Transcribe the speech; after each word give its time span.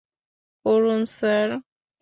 করুন, 0.65 0.99
স্যার। 1.11 1.49